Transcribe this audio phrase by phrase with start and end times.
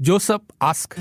[0.00, 0.94] Joseph ask.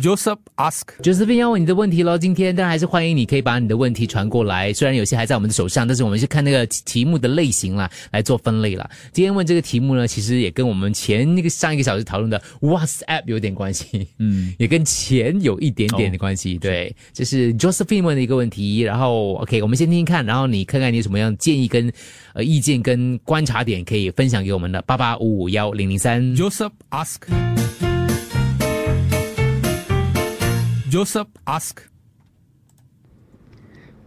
[0.00, 2.16] Joseph ask，Josephine 要问你的问题喽。
[2.16, 8.88] 今天当然还是欢迎你可以把你的问题传过来，虽然有些还在我们的手上，但是我们是看那个题目的类型啦来做分类啦。
[9.12, 16.56] 今天问这个题目呢，其实也跟我们前那个上一个小时讨论的 WhatsApp 有点关系，嗯，也跟钱有一点点的关系。
[16.56, 18.80] 对，这是 Josephine 问的一个问题。
[18.80, 21.92] 然后 OK，我们先听听看，然后你看看你有什么样的建议跟
[22.32, 26.22] 呃意见跟观察点可以分享给我们的八八五五幺零零三。
[26.34, 27.59] Joseph ask.
[30.90, 31.76] Joseph ask.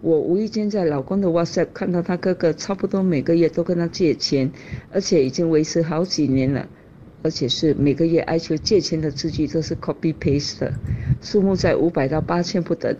[0.01, 4.51] 我无意间在老公的 WhatsApp 看到他哥哥差不多每个月都跟他借钱，
[4.91, 6.67] 而且已经维持好几年了，
[7.21, 10.73] 而且是每个月哀求借钱的字句都是 copy paste 的，
[11.21, 12.93] 数目在五百到八千不等，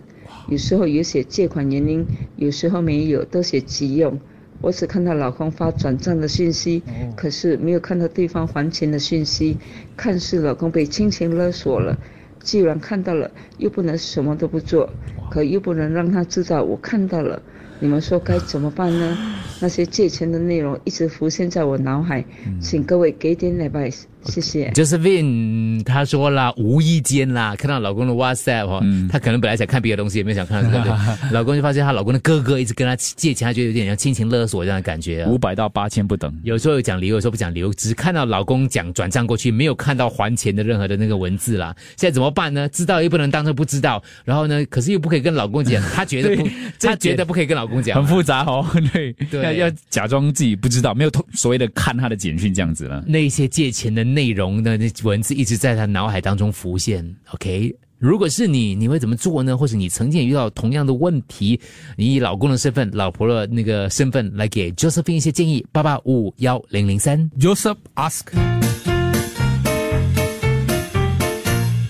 [0.47, 2.05] 有时候有写借款原因，
[2.37, 4.17] 有时候没有，都写急用。
[4.61, 6.81] 我只看到老公发转账的讯息，
[7.17, 9.57] 可是没有看到对方还钱的讯息，
[9.97, 11.99] 看似老公被亲情勒索了。
[12.43, 14.89] 既然看到了，又不能什么都不做，
[15.31, 17.41] 可又不能让他知道我看到了。
[17.79, 19.17] 你们说该怎么办呢？
[19.59, 22.23] 那些借钱的内容一直浮现在我脑海，
[22.59, 24.69] 请各位给点 advice，谢谢。
[24.71, 30.97] Josephine 她说啦，无意间啦，看到老公的 WhatsApp 哦，她可能本来想看别的东西，也没有想看到这个。
[31.31, 35.29] 老公就发现她老公的哥哥一直跟她借钱，她觉得有点像亲情勒索这样的感觉、啊。
[35.29, 36.33] 五百到八千不等。
[36.43, 41.75] 有时候有讲理由，有时候不讲理由，只看到老公讲转账过去，没有看到还钱的任何的那个文字啦。
[41.97, 42.67] 现在怎么办呢？
[42.69, 46.47] 知道又不能当做不知道，然后呢，可是又不可以跟老公讲， 她觉得不，
[46.79, 53.03] 这他觉得不可以跟老公讲，很复杂哦，对，对要要假装自己不知道，没有通所谓的看他的简讯这样子了。
[53.07, 57.15] 那些借钱的内容的，那文字一直在他脑海当中浮现。
[57.33, 59.57] OK，如果是你，你会怎么做呢？
[59.57, 61.59] 或者你曾经也遇到同样的问题，
[61.97, 67.29] 你以老公的身份、老婆的那个身份来给 Josephine 一些建议，八八五五幺零零三。
[67.39, 68.27] Joseph ask.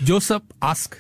[0.06, 0.92] Joseph ask.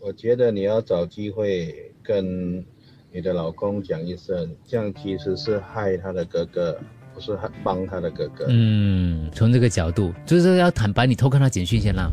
[0.00, 2.64] 我觉得你要找机会跟
[3.12, 6.80] 你的老公讲一声，这样其实是害他的哥哥，
[7.14, 8.46] 不是很帮他的哥哥。
[8.48, 12.10] 嗯，从这个角度，就是要坦白你偷看他简讯先啦，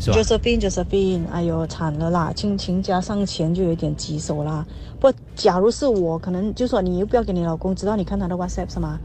[0.00, 4.64] 是吧？Josephine Josephine，哎呦惨了啦，亲情加上钱就有点棘手啦。
[5.00, 8.98] 不，假如是我，可能就说你又不要给你老公知道你看他的 WhatsApp 是吗？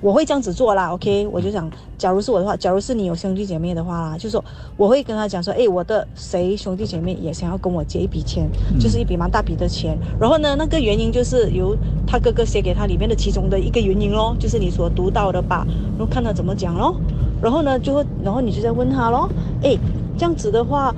[0.00, 1.26] 我会这样子做啦，OK？
[1.32, 4.44] 我就想，假如是我的话，假如是你有兄弟姐妹的话啦，就说
[4.76, 8.48] 我会跟他讲说，哎，我的谁兄弟姐妹也想要跟我借一笔钱，
[8.78, 9.98] 就是一笔蛮大笔的钱。
[10.20, 11.74] 然后呢，那个原因就是由
[12.06, 15.66] 他哥哥写给他里面的其中的一个原因咯，就是你所读到的吧，
[15.98, 16.94] 然后看他怎么讲咯。
[17.40, 19.28] 然后呢，就会，然后你就在问他咯，
[19.62, 19.76] 哎，
[20.18, 20.94] 这样子的话，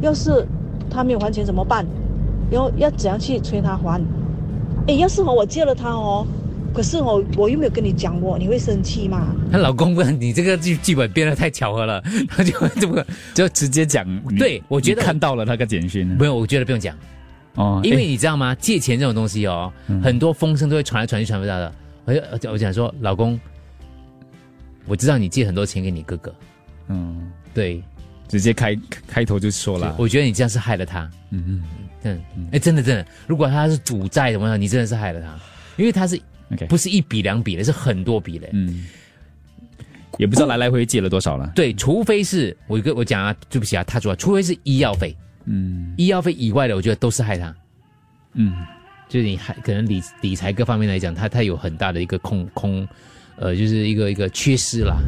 [0.00, 0.46] 要是
[0.90, 1.86] 他没有还钱怎么办？
[2.50, 4.00] 然后要怎样去催他还？
[4.86, 6.26] 哎，要是哦我借了他哦，
[6.72, 9.34] 可是我我又没有跟你讲过，你会生气吗？
[9.50, 13.04] 她老公问你这个剧剧本编的太巧合了， 他就会这么
[13.34, 14.06] 就直接讲，
[14.38, 16.06] 对我觉得看到了那个简讯。
[16.06, 16.96] 没有，我觉得不用讲，
[17.54, 18.54] 哦，因为你知道吗？
[18.54, 19.72] 借钱这种东西哦，
[20.02, 21.72] 很多风声都会传来传去，传不到的。
[22.04, 23.38] 我就我想说，老公，
[24.86, 26.34] 我知道你借很多钱给你哥哥，
[26.88, 27.82] 嗯，对，
[28.28, 28.76] 直接开
[29.06, 31.10] 开头就说了，我觉得你这样是害了他。
[31.30, 31.62] 嗯嗯。
[32.02, 32.18] 嗯，
[32.50, 35.38] 哎，真的真的，如果他是赌债怎么样，你真的是害了他，
[35.76, 36.22] 因为他是嗯
[36.52, 38.48] ，OK，不是一笔两笔的，是很多笔的。
[38.52, 38.86] 嗯，
[40.18, 45.16] 也不知道来来回借了多少了，对，除非是我跟我讲啊，对不起啊，他说，除非是医药费，
[45.46, 47.54] 嗯医药费以外的，我觉得都是害他。
[48.34, 48.52] 嗯，
[49.08, 52.86] 就是你还可能理理财各方面来讲，他他有很大的一个空空，
[53.36, 54.98] 呃，就是一个一个缺失啦。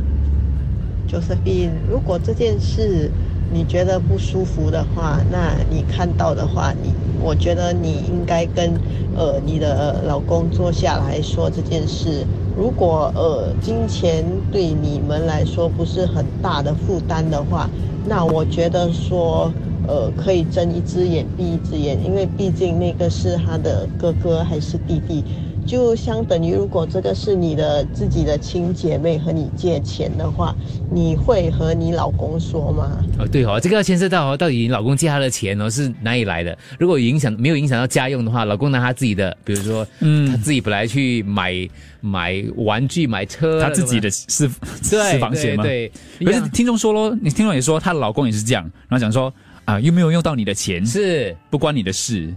[1.09, 3.11] Josephine，如果这件事
[3.53, 6.93] 你觉得不舒服的话，那你看到的话，你
[7.23, 8.75] 我觉得你应该跟
[9.17, 12.25] 呃你的老公坐下来说这件事。
[12.57, 17.71] 如果呃金钱对你们来说不是很大的负担的话，
[18.05, 19.53] 那我觉得说
[19.87, 25.25] 呃可以睁一只眼闭一只眼，因为毕竟那个是他的哥哥还是弟弟。
[25.67, 30.55] 就相等于，如果这个是你的自己的亲姐妹和你借钱的话，
[30.91, 32.91] 你会和你老公说吗？
[33.19, 36.56] 哦，对哦，这个要牵涉到哦，到底你老公借他的钱哦是哪里来的？
[36.79, 41.55] 如果影响没有影响到家用的话，老公拿他自己的，比如说，嗯，他自己本来去买
[42.00, 44.49] 买玩具、买车，他自己的私
[44.82, 45.62] 私房钱吗？
[45.62, 49.32] 对，对可是听众说咯，你听众也说，她老公也是这样，然后讲说
[49.64, 52.35] 啊，又没有用到你的钱，是不关你的事，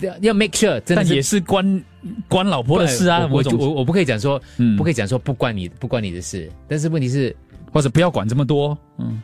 [0.00, 1.84] 要要 make sure，真的但也是关
[2.28, 3.28] 关老婆的事啊。
[3.30, 4.76] 我我我我不可以讲说，嗯。
[4.76, 7.34] 不可以讲说不关你不关你的事，但是问题是，
[7.72, 9.22] 或者不要管这么多，嗯，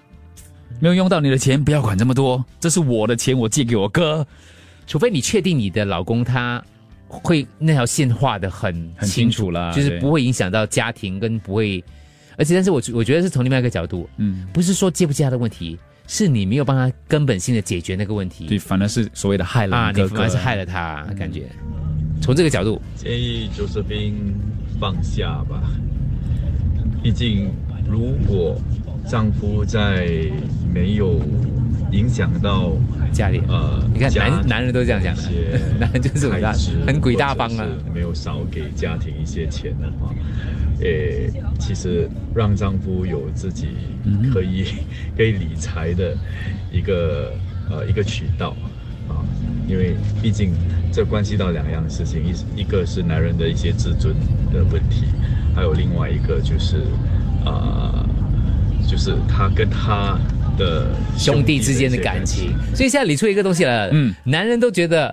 [0.78, 4.26] 没有用到你的钱，不要管这么多，这是我的钱，我借给我哥。
[4.86, 6.62] 除非你确定你的老公他
[7.06, 11.82] 会那条线画的很很清清楚了就是不会影响到家庭，跟不会，
[12.36, 15.78] 而且但是我我觉得是从另外一个角度，嗯，不是说借不借他的问题，
[16.12, 18.44] 是你没有帮他根本性的解决那个问题。
[18.48, 21.48] 对，反而是所谓的害了啊，你哥哥，你反而是害了他，感觉。
[22.20, 24.34] 从这个角度，建议 Josephine
[24.80, 25.62] 放下吧，
[27.00, 27.52] 毕竟
[27.88, 28.60] 如果
[29.08, 30.28] 丈夫在
[30.74, 31.20] 没有
[31.92, 32.72] 影响到
[33.12, 33.40] 家里。
[33.48, 35.22] 呃，你看男男人都这样讲的。
[35.78, 36.52] 男人就是很大
[36.86, 37.66] 很鬼大方啊。
[37.92, 40.14] 没有少给家庭一些钱的话，
[40.80, 43.68] 诶，其实让丈夫有自己
[44.32, 44.64] 可以、
[45.16, 46.16] 可以理财的
[46.72, 47.32] 一个
[47.70, 48.56] 呃一个渠道
[49.08, 49.20] 啊，
[49.68, 50.52] 因为毕竟
[50.92, 54.14] 这关系到两样事情，一一个是男人的一些自尊
[54.52, 55.06] 的问题，
[55.54, 56.82] 还有另外一个就是
[57.44, 58.04] 啊、
[58.86, 60.18] 就是他跟他
[60.60, 60.86] 的
[61.18, 62.52] 兄弟之间的感情。
[62.74, 65.12] 所以现在理出一个东西来了，嗯嗯，男人都觉得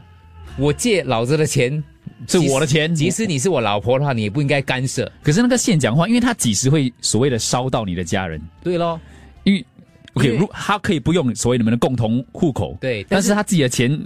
[0.57, 1.83] 我借老子的钱
[2.27, 5.09] 是我的钱即使你是我老婆的话，你也不应该干涉。
[5.23, 8.41] 可是那个现讲话，因为他几时会所谓的烧到你的家人？
[8.61, 8.99] 对咯，
[9.43, 9.65] 因为
[10.13, 13.99] OK，如他可以不用所谓你们的共同户口，对但是但是他自己的钱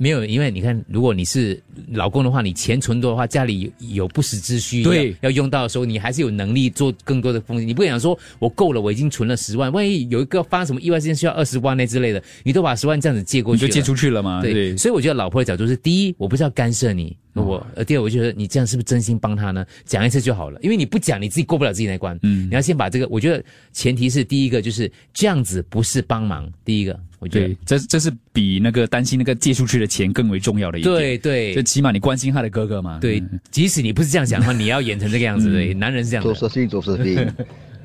[0.00, 1.62] 没有，因为你看，如果你是
[1.92, 7.68] 老公的话，你钱存多的话，家里有有不时之需，对要要用到的时候，你还是有能力做更多的风险。
[7.68, 14.40] 你不会想说我够了，我已经存了十万，万一有一个发生什么意外事件需要二十万那之类的，你都把十万这样子借过去，你就借出去了嘛？
[14.40, 19.64] 对，对，所以我觉得老婆的角度是：第一，我不是要干涉你，我呃，第二，我觉得你这样是不是真心帮他呢？
[19.84, 22.18] 讲一次就好了，因为你不讲，你自己过不了自己那关。
[22.22, 23.42] 嗯，你要先把这个，我觉得
[23.72, 30.94] 前提是第一个就是这样子不是帮忙，第一个我觉对得，这这是比那个担心那个借出去的钱更为重要的一点。
[30.94, 32.98] 对对就起码你关心他的哥哥嘛。
[32.98, 36.34] 对嗯，即使你不是这样想的话，你要演成这个样子，对，男人是这样的。
[36.34, 37.26] 周世信，周世信，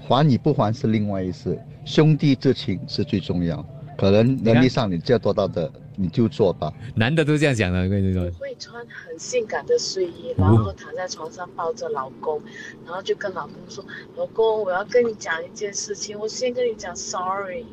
[0.08, 3.66] 还与不还是另外一事，兄弟之情是最重要。
[3.98, 6.72] 可能能力上你做得到的，你就做吧。
[6.96, 8.30] 男的都这样讲的，我跟你说。
[8.40, 12.42] 会穿很性感的睡衣，然后躺在床上抱着老公，
[12.86, 13.84] 然后就跟老公说
[14.16, 17.66] ：“老公，我要跟你讲一件事情，我先跟你讲 sorry，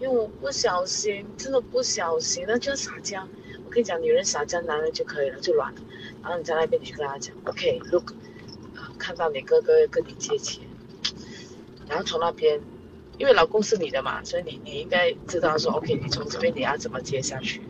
[0.00, 3.22] 因为我不小心，真的不小心，那就是撒娇。
[3.64, 5.80] 我跟你讲，女人撒娇，男人就可以了，就软了。
[6.22, 8.12] 然后你在那边，你就跟他讲，OK，look，、
[8.76, 10.64] 啊，看到你哥哥跟你借钱，
[11.88, 12.60] 然后从那边。”
[13.18, 17.60] 因为老公是你的嘛，所以你你应该知道说，OK，你从这边你要怎么接下去，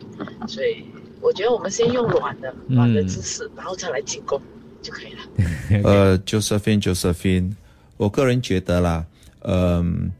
[0.47, 0.83] 所以
[1.21, 4.39] 我觉得我们先用软的软的姿势，然后再来进攻
[4.81, 5.81] 就可以了。
[5.83, 7.51] 呃，Josephine Josephine，
[7.97, 9.05] 我个人觉得啦，
[9.41, 10.11] 嗯、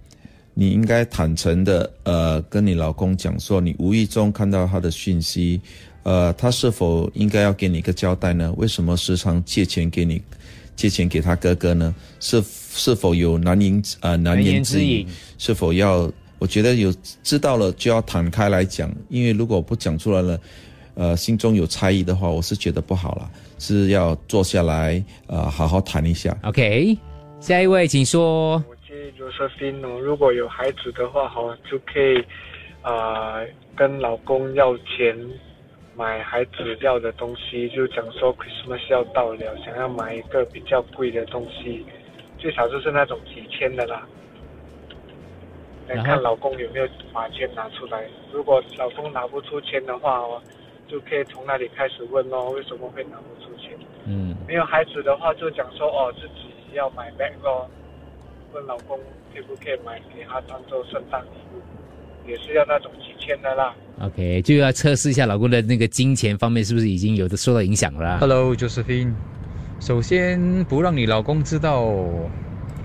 [0.53, 5.61] 你应该坦诚的呃跟你老公讲说，你无意中看到他的讯息，
[6.03, 8.53] 呃，他是否应该要给你一个交代呢？
[8.57, 10.21] 为什么时常借钱给你，
[10.79, 11.93] 借钱给他哥哥呢？
[12.21, 15.05] 是是否有难言呃难言之隐？
[15.37, 16.09] 是否要？
[16.37, 16.89] 我觉得有
[17.21, 20.39] 知道了就要坦开来讲，因为如果不讲出来了，
[20.93, 26.33] 呃，心中有猜疑的话，我是觉得不好了，是要坐下来呃好好谈一下。
[26.43, 26.97] OK，
[27.41, 28.53] 下一位请说。
[28.69, 32.23] 我建议 Josephine 哦，如果有孩子的话，哈，就可以，
[32.83, 35.13] 呃，跟老公要钱，
[35.99, 41.85] 买孩子要的东西，就讲说 Christmas 要到了，想要买一个比较贵的东西，
[42.37, 44.07] 最少就是那种几千的啦。
[45.89, 50.41] 来看老公有没有把钱拿出来，如果老公拿不出钱的话哦，
[50.87, 53.77] 就可以从那里开始问咯，为什么会拿不出钱？
[54.05, 57.69] 嗯，没有孩子的话，就讲说哦，自己要买 bag 咯，
[58.53, 58.97] 问老公
[59.35, 61.48] 可不可以买给他当做圣诞礼物，
[62.29, 63.73] 也是要那种几千的啦。
[64.01, 68.17] OK，就要测试一下老公的那个金钱方面是不是已经有的受到影响了啦。
[68.19, 69.13] Hello Josephine，
[69.79, 71.91] 首先不让你老公知道，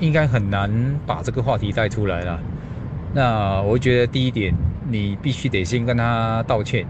[0.01, 2.41] 应该很难把这个话题带出来了。
[3.13, 4.53] 那我觉得第一点，
[4.89, 6.85] 你必须得先跟他道歉，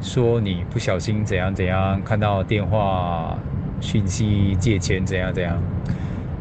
[0.00, 3.36] 说你不小心怎样怎样，看到电话
[3.80, 5.60] 讯息借钱怎样怎样。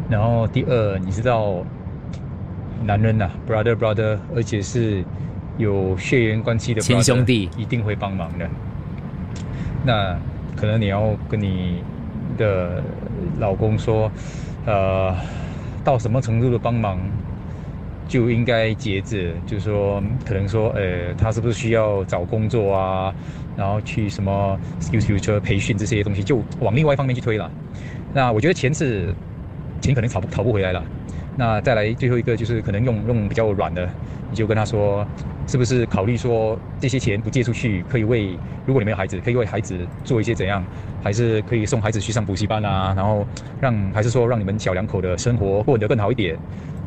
[0.10, 1.66] 然后第二，你知道，
[2.84, 5.04] 男人呐、b r o t h e r brother，而且是
[5.60, 8.50] 有血缘关系的亲兄弟一定会帮忙的。
[9.86, 10.18] 那
[10.56, 11.84] 可能你要跟你
[12.38, 12.82] 的
[13.40, 14.10] 老公说，
[14.66, 15.14] 呃，
[15.84, 16.98] 到什么程度的帮忙
[18.08, 23.14] 就应该节制，就是说，可能说，呃，他是不是需要找工作啊，
[23.58, 27.52] 然后去什么 skills future 培训这些东西，就往另外一方面去推了。
[28.14, 29.14] 那我觉得钱是
[29.82, 30.84] 钱可能讨不讨不回来了。
[31.40, 33.90] 那再来最后一个就是可能用用比较软的，
[34.30, 35.08] 你就跟他说，
[35.48, 40.62] 是不是考虑说这些钱不借出去，可以为如果你没有孩子，可以为孩子做一些怎样，
[41.02, 43.26] 还是可以送孩子去上补习班啊，然后
[43.62, 46.38] 让还是说让你们小两口的生活过得更好一点。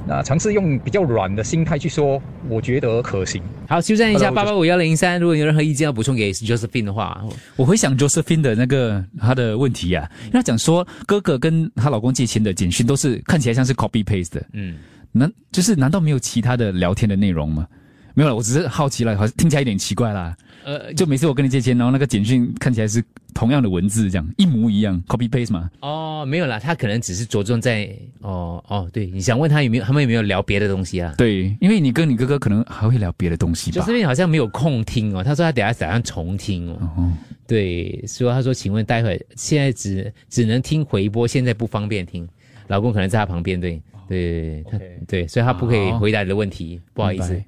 [0.07, 3.43] 那尝试用比较软的心态去说，我觉得可行。
[3.69, 7.25] 好，修正一下八八五幺零三，如果有任何意见要补充给 Josephine 的话，
[7.57, 14.75] 我回想 Josephine 的那个她的问题啊，因为她讲说哥哥跟她老公借钱的简讯都是看起来像是 copy paste 的，嗯，
[15.13, 17.67] 难就是难道没有其他的聊天的内容吗？
[18.15, 20.37] 没有了，我只是好奇了，好像听起来有点奇怪啦。
[20.65, 23.03] 呃，就每次我跟你借钱，然后那个简讯看起来是
[23.35, 25.69] 同样的文字，这样一模一样，copy paste 嘛。
[25.81, 27.91] 哦，没有啦，他可能只是着重在
[28.21, 31.13] 哦哦，对，你想问他有没有他们有没有聊别的东西啊？
[31.19, 33.85] 对，因为你跟你哥哥可能还会聊别的东西吧。
[33.85, 36.79] Josephine 好像没有空听哦，他说他等下打算重听哦。
[36.97, 37.13] 哦，
[37.49, 42.29] 对，所以他说，请问待会现在只只能听回播，现在不方便听。
[42.69, 44.79] 老公可能在他旁边，对对，他
[45.09, 47.43] 对，所以他不可以回答你的问题，不好意思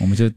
[0.00, 0.30] 我们就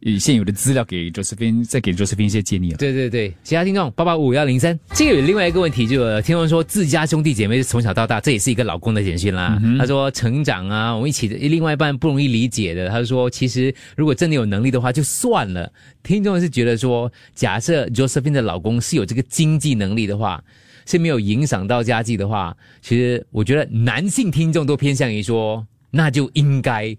[0.00, 2.76] 以现有的资料给 Josephine，再给 Josephine 一些建议了。
[2.76, 9.60] 对对对，其他听众八八五幺零三，这个有另外一个问题，就有听众说自家兄弟姐妹是从小到大，这也是一个老公的简讯啦。
[9.78, 12.88] 他说成长啊，我们一起的另外一半不容易理解的。
[12.88, 15.72] 他说其实如果真的有能力的话，就算了。
[16.02, 20.42] 听众是觉得说，假设 Josephine 的老公是有这个经济能力的话。
[20.88, 26.96] 是没有影响到家计的话，其实我觉得男性听众都偏向于说，那就应该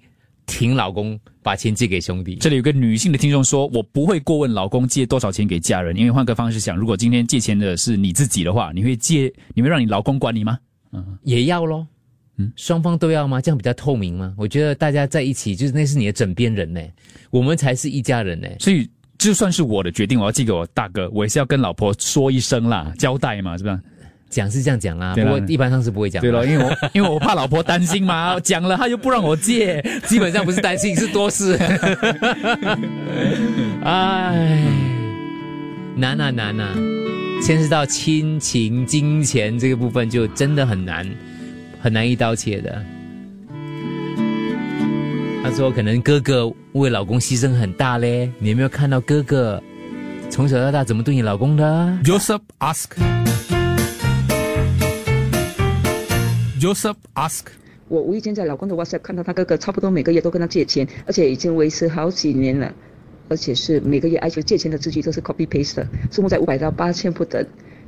[0.48, 2.38] 挺老公把钱借给兄弟。
[2.38, 10.58] 这里有个女性的听众说：“我不会过问老公借多少钱给家人，因为换个方式想，如果今天借钱的是你自己的话，你会借，你会让你老公管你吗？
[10.92, 11.86] 嗯，也要咯。
[12.38, 13.42] 嗯，双方都要吗？
[13.42, 14.34] 这样比较透明吗？
[14.38, 16.82] 我觉得大家在一起，就是那是你的枕边人呢，
[17.30, 18.48] 我们才是一家人呢。
[18.60, 23.80] 所以就算是我的决定，我要寄给我大哥，我也是要跟老婆说一声啦，交代嘛，是吧？
[24.30, 26.30] 讲是这样讲啦，不过一般上是不会讲的。
[26.30, 31.58] 对了，因为我 因为我怕老婆担心嘛，讲了她又不让我借，基本上不是担心，是多事。
[33.84, 34.62] 哎，
[35.96, 36.76] 难啊难啊，
[37.42, 41.08] 牵涉到亲情、金钱这个部分，就真的很难，
[41.82, 42.84] 很难一刀切的。
[45.44, 49.64] 他说：“可能哥哥为老公牺牲很大嘞，你有没有看到哥哥
[50.30, 51.64] 从小到大怎么对你老公的
[52.04, 52.88] Joseph ask.
[56.60, 57.46] Joseph ask.
[57.88, 62.74] 我无意间在老公的 WhatsApp 看到他哥哥差不多每个月都跟他借钱，而且已经维持好几年了，
[63.30, 67.46] 而且是每个月要求借钱的字句都是 copy paste 的，数目在五百到八千不等。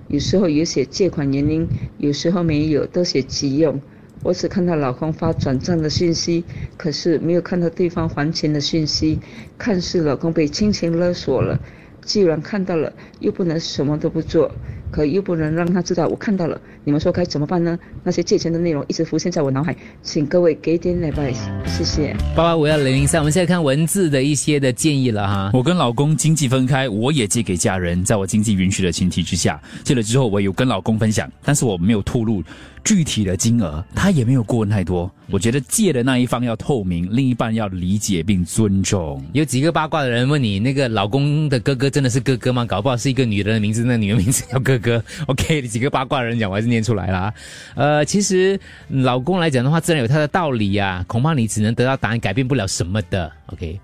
[0.07, 3.81] 有时候有写借款原因，有时候没有，都写急用。
[4.21, 6.43] 我只看到老公发转账的讯息，
[6.77, 9.19] 可是没有看到对方还钱的讯息，
[9.57, 11.59] 看似老公被亲情勒索了。
[12.01, 14.51] 既然看到了，又不能什么都不做，
[14.91, 16.59] 可又不能让他知道我看到了。
[16.83, 17.77] 你们说该怎么办呢？
[18.03, 22.15] 那些借钱的内容一直浮现在我脑海，请各位给点 advice，谢谢。
[22.35, 25.51] 八八五幺零零三，我们现在看文字的一些的建议了哈。
[25.53, 32.41] 我跟老公经济分开，我也借给家人，在我经济允许的前提之下，借了之后我有跟老公分享，但是我没有透露
[32.83, 35.11] 具体的金额，他也没有过问太多。
[35.29, 39.23] 我觉得借的那一方要透明，另一半要理解并尊重。
[39.33, 42.65] 有几个八卦的人问你，那个老公的哥哥真的是哥哥吗？
[42.65, 44.78] 搞不好是一个女人的名字，那女人名字叫哥哥。
[44.79, 47.33] 哥 OK，你几个八卦人讲，我还是念出来啦。
[47.75, 53.31] 呃，其实老公来讲的话，自然有他的道理呀、恐怕你只能得到答案，改变不了什么的。
[53.47, 53.79] OK，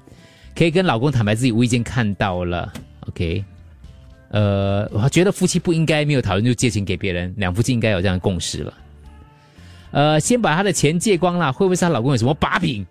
[0.55, 2.71] 可以跟老公坦白自己无意间看到了。
[3.07, 3.43] OK，
[4.29, 8.73] 呃，我觉得夫妻不应该没有讨论就借钱给别人，两夫妻应该有这样的共识了。
[9.91, 12.85] 呃，先把他的钱借光了，会不会是她老公有什么把柄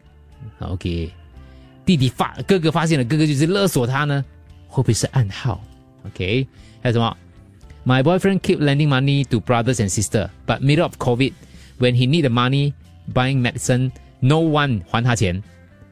[0.60, 1.10] ？OK，
[1.84, 4.24] 弟弟发哥哥发现了，哥哥就是勒索他呢，
[4.68, 5.60] 会不会是暗号
[6.06, 6.46] ？OK，
[6.80, 7.14] 还有什么
[7.86, 11.32] ？My boyfriend keep lending money to brothers and sister, but middle of COVID,
[11.78, 12.72] when he need the money
[13.12, 15.42] buying medicine, no one 还他钱，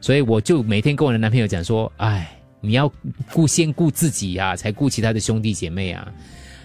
[0.01, 2.91] 所以我就每天跟我的男朋友讲说，哎，你要
[3.31, 6.11] 顾先顾自己呀、才顾其他的兄弟姐妹啊。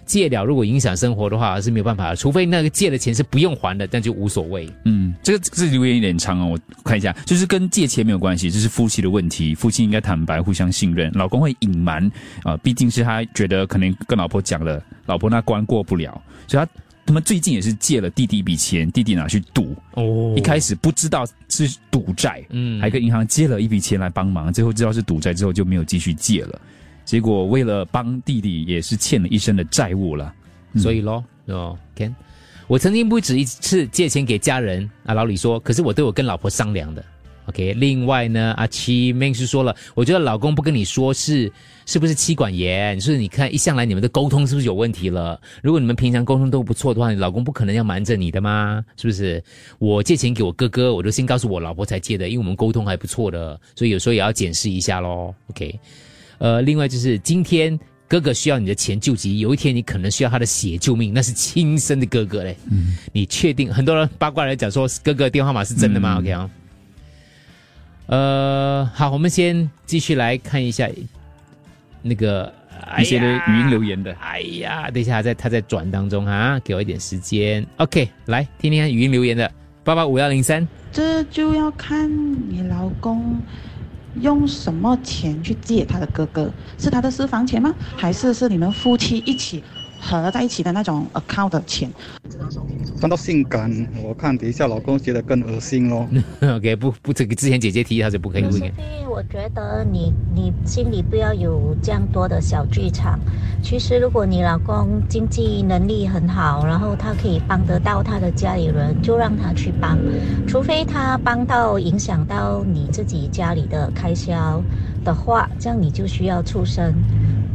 [0.09, 4.69] 借了如果影响生活的话是没有办法的，除非那个借的钱是不用还的，但就无所谓。
[4.87, 11.13] 嗯，这个这个留言有点长哦，我看一下，就是跟借钱没有关系，这是夫妻的问题，夫妻应该坦白，互相信任。
[11.13, 12.11] 老公会隐瞒
[12.43, 16.71] 啊、毕竟是他觉得可能跟老婆讲了，老婆那关过不了，所以他
[17.07, 26.61] 他们最近也是借了弟弟一笔钱，弟弟拿去赌，哦一开始不知道是赌债，嗯还跟银行借了一笔钱来帮忙，最后知道是赌债之后就没有继续借了，
[27.09, 30.31] 结果为了帮弟弟也是欠了一身的债务了。
[30.77, 32.15] 所以咯，哦，Ken，
[32.67, 37.03] 我曾经不止一次借钱给家人啊，老李说，可是我都有跟老婆商量的。
[37.47, 41.51] OK，另外呢，阿七妹是说了，我觉得老公不跟你说是
[41.87, 45.41] 是不是妻管严，是你看一向来你们的沟通是不是有问题了？
[45.63, 48.85] 如果你们平常沟通都不错的话，你老公不可能要瞒着你的吗？
[48.99, 49.43] 是不是？
[49.79, 55.35] 我借钱给我哥哥，我都先告诉我老婆才借的，因为我们沟通还不错的，所以有时候也要检视一下咯。
[55.49, 55.81] OK，
[56.39, 57.79] 呃，另外就是今天
[58.09, 62.57] 哥哥需要你的钱救急，有一天你可能需要他的血救命，那是亲生的哥哥嘞。
[62.71, 63.73] 嗯，你确定？
[63.73, 66.51] 很多人八卦来讲说哥哥电话号码是真的吗、嗯 o k 啊。
[68.07, 70.89] 呃，好，我们先继续来看一下
[72.01, 72.51] 那个
[72.99, 74.13] 一些的语音留言的。
[74.15, 77.67] 哎呀，等一下他在他在转当中啊，给我一点时间。
[77.77, 79.51] OK，来听听看语音留言的
[79.85, 80.67] 八八五幺零三。
[80.91, 82.11] 这就要看
[82.49, 83.39] 你老公
[84.21, 87.75] 用什么钱去借他的哥哥，是他的私房钱吗？
[87.97, 89.63] 还是是你们夫妻一起
[90.09, 91.91] 合在一起的那种 account 的钱？
[93.01, 93.71] 看到性感，
[94.03, 96.09] 我看等一下老公觉得更恶心咯。
[96.43, 98.53] OK，不不，这个之前姐姐提他就不可以问。
[98.53, 98.73] 所以
[99.09, 103.19] 我觉得你你心里不要有这样多的小剧场。
[103.63, 109.99] 其实如果你老公经济能力很好，然后他可以帮得到他的家里人，就让他去帮，
[110.47, 114.63] 除非他帮到影响到你自己家里的开销
[115.05, 116.93] 的话，这样你就需要出声。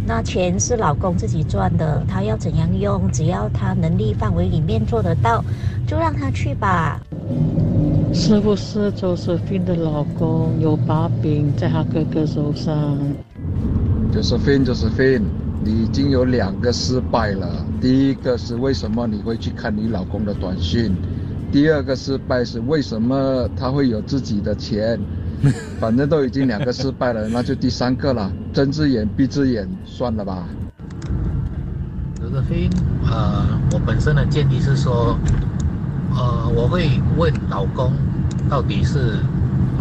[0.06, 5.44] 那钱是老公自己赚的，他要怎样用，只要他能力范围里面做得到，
[5.88, 7.00] 就让他去吧。
[8.14, 12.98] 是不是周世斌的老公有把柄在他哥哥手上
[14.14, 15.24] ？Josephine Josephine，
[15.64, 17.66] 你已经有两个失败了。
[17.82, 20.96] 第一个是为什么你会去看你老公的短信？
[21.52, 25.00] 第二个失败是为什么他会有自己的钱？
[25.80, 28.32] 反正都已经两个失败了，那就第三个了。
[28.54, 30.48] 睁只眼闭只眼，算了吧。
[32.22, 32.70] 刘德飞，
[33.06, 35.18] 呃，我本身的建议是说，
[36.16, 37.92] 呃，我会问老公，
[38.50, 39.18] 到底是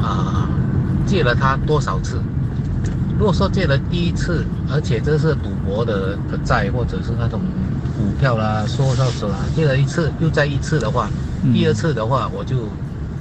[0.03, 0.49] 啊、
[1.07, 2.21] 借了他多少次？
[3.17, 7.41] 如果说借了第一次，而且这是赌博的的债，或者是那种
[7.97, 11.09] 股票啦、说到手啦，借了一次又再一次的话，
[11.45, 12.57] 嗯第二次的话，我就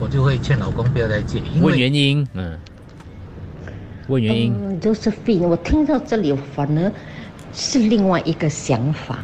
[0.01, 2.57] 我就会劝老公不要再借，因为问原因，嗯，
[4.07, 4.51] 问原因。
[4.59, 6.91] 嗯，Josephine，我听到这里反而
[7.53, 9.23] 是另外一个想法，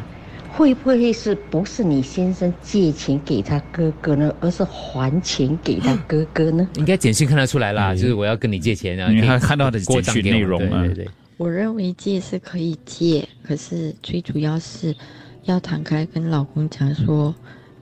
[0.52, 6.68] 会不会是不是你先生借钱给他哥哥呢，而是还钱给他哥哥呢？
[6.76, 11.08] 应该简讯看得出来啦，就是我要跟你借钱啊，因为他看到他的过账给我简讯内容啊对对对。
[11.38, 14.94] 我认为借是可以借，可是最主要是
[15.42, 17.34] 要坦开跟老公讲说，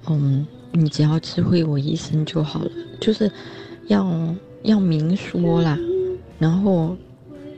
[0.09, 2.71] 嗯，你只要知会我一声就好了，
[3.01, 3.31] 就是
[3.89, 5.79] 要要明说啦。
[6.39, 6.97] 然后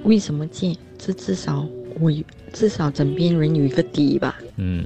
[0.04, 0.76] 为什么借？
[0.98, 1.64] 这至少
[2.00, 2.12] 我
[2.52, 4.36] 至少枕边人有一个底吧。
[4.56, 4.84] 嗯。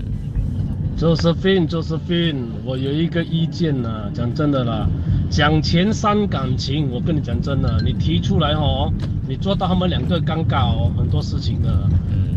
[0.99, 4.87] Josephine，Josephine，我有一个意见呢、讲真的啦，
[5.31, 6.91] 讲钱伤感情。
[6.93, 8.93] 我跟你讲真的，你提出来哦，
[9.27, 11.89] 你做到他们两个尴尬哦，很多事情的。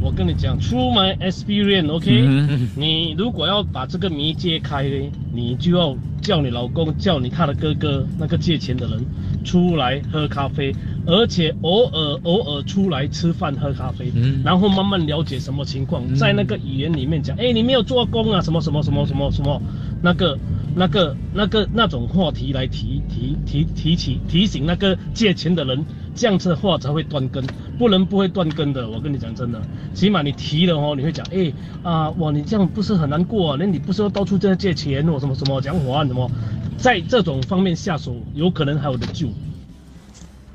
[0.06, 9.04] 我跟你讲，Through my experience，OK，、嗯你如果要把这个谜揭开呢，你就要叫你老公，叫你他的哥哥那个借钱的人
[9.44, 10.72] 出来喝咖啡，
[11.08, 14.41] 而且偶尔偶尔出来吃饭喝咖啡，嗯。
[14.46, 19.60] 然后慢慢了解什么情况，在那个语言里面讲，哎，你没有做工啊，什么什么什么什么什么，
[20.04, 20.38] 那个
[20.77, 27.41] 那个那个那种话题来提提提提起提醒那个借钱的人，这样子的话才会断根，
[27.79, 28.89] 不能不会断根的。
[28.89, 29.61] 我跟你讲真的，
[29.93, 33.57] 起码你提了哦，你会讲，哎啊，哇，你这样不是很难过啊？
[33.57, 36.29] 那你不是要到处这样借钱或什么什么讲话什么，
[36.77, 39.29] 在这种方面下手，有可能还有的救。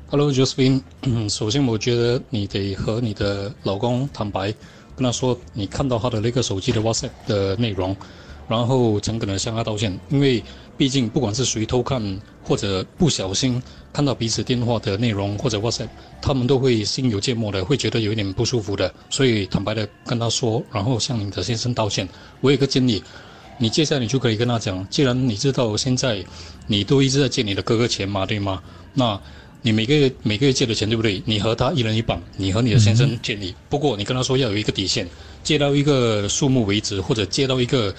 [0.07, 4.53] Hello Josephine，嗯，首先我觉得你得和你的老公坦白，
[4.95, 7.95] 跟他说你看到他的那个手机的 WhatsApp 的内容，
[8.51, 10.43] 然后诚恳的向他道歉，因为
[10.77, 15.87] 毕竟不管是谁偷看或者不小心看到彼此电话的内容或者 WhatsApp，
[16.21, 22.07] 他们都会心有芥末的，会觉得有一点不舒服的，所以坦白的跟他说，然后向你的先生道歉。
[22.41, 23.01] 我有个建议。
[23.57, 26.25] 你接下来你就可以跟他讲，既然你知道现在
[26.65, 28.59] 你都一直在借你的哥哥钱嘛，对吗？
[28.95, 29.21] 那
[29.61, 31.21] 你每个月每个月借的钱，对不对？
[31.25, 33.53] 你和他一人一半，你和你的先生借你。
[33.69, 35.07] 不过你跟他说要有一个底线，
[35.43, 37.93] 借到一个数目为止，或者借到一个，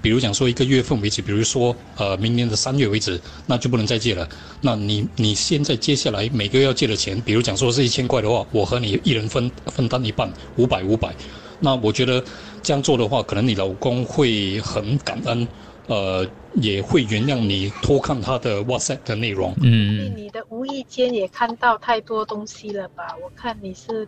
[0.00, 4.28] 比如讲说一个月份为止，比如说呃明年的三月为止，那就不能再借了。
[4.60, 11.14] 那你你现在接下来每个月要借的钱，比如讲说是一千块的话，我和你一人分分担一半，五百五百。
[11.58, 12.22] 那我觉得
[12.62, 15.48] 这样做的话，可能你老公会很感恩，
[15.86, 16.26] 呃，
[16.60, 19.54] 也会原谅你偷看他的 WhatsApp 的内容。
[19.62, 23.16] 嗯你的无意间也看到太多东西了吧？
[23.24, 24.06] 我看你是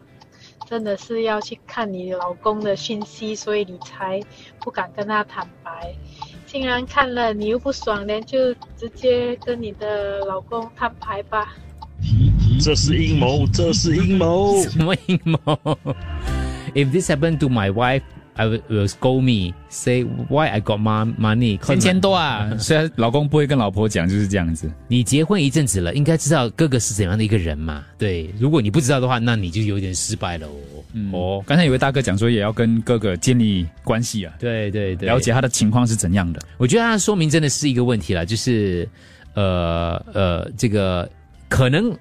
[0.66, 4.20] 真的是要去看你老公的讯息，所以你才
[4.60, 5.94] 不敢跟他坦白。
[6.46, 11.54] 竟然看了你又不爽，那就直接跟你的老公摊牌吧。
[12.60, 14.56] 这是阴谋，这是阴谋。
[14.68, 15.38] 什么阴谋
[16.74, 18.02] ？If this happened to my wife,
[18.38, 24.70] I will scold me, say why I got my money，钱钱多啊，虽然老公不会跟老婆讲，就是这样子。
[24.86, 27.84] 你结婚一阵子了，应该知道哥哥是怎样的一个人嘛？
[27.98, 30.52] 对，如果你不知道的话，那你就有点失败了哦。
[31.12, 36.40] 哦，刚才有位大哥讲说也要跟哥哥建立关系啊，对对对，了解他的情况是怎样的。
[36.58, 38.88] 我觉得他说明真的是一个问题了，就是
[39.34, 41.10] 呃呃，这个
[41.48, 41.98] 可能这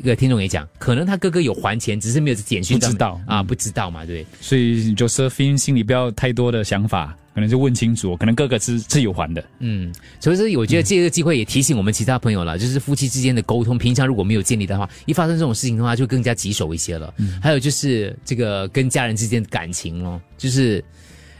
[0.00, 4.24] 个听众也讲，可能他哥哥有还钱，只是没有简讯不知道啊，不知道嘛，对。
[4.40, 9.44] 所以 Josephine 心里不要太多的想法，可能就问清楚，可能哥哥是是有还的。
[9.58, 17.12] 嗯，所以说我觉得借这个机会也提醒我们其他朋友了，就是夫妻之间的沟通，平常如果没有建立的话，一发生这种事情的话，就更加棘手一些了。
[17.18, 20.82] 嗯还有就是这个跟家人之间的感情咯，就是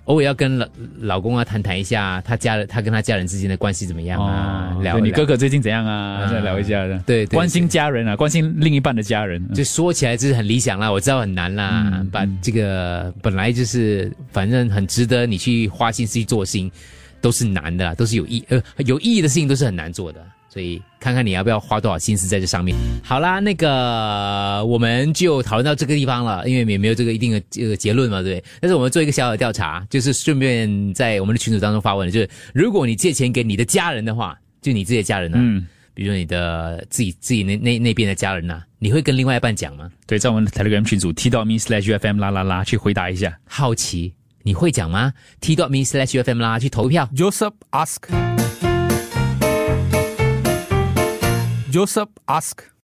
[0.04, 0.68] 偶尔要跟老
[1.00, 4.76] 老公啊谈谈一下他家人，他跟他家人之间的关系怎么样啊？
[4.82, 6.22] 聊对你哥哥最近怎样啊？
[6.24, 9.42] 嗯再聊一下的，对对关心家人啊，关心另一半的家人。
[9.52, 16.70] 就说起来就是很理想啦，我知道很难啦，把这个本来就是反正很值得你去花心思去做的事情，
[17.20, 22.76] 都是难的啦，都是有意呃有意义的事情都是很难做的，所以看看你要不要花多少心思在这上面。
[23.02, 28.44] 好啦，那个我们就讨论到这个地方了，因为也没有这个一定的这个结论嘛，对不对？
[28.60, 39.90] 但是我们做一个小小的调查，就是顺便在我们的群组当中发问，就是如果你借钱给你的家人的话，就你自己的家人呢、嗯比如说你的自己自己那那那边的家人呐、你会跟另外一半讲吗？
[40.06, 43.36] 对，在我们的 Telegram 群组 t dot me slash ufm 啦啦啦去回答一下。
[43.44, 47.08] 好奇你会讲吗？t.dot.me/slash/fm 啦，去投票。
[47.14, 48.08] Joseph ask.
[51.70, 52.70] Joseph ask.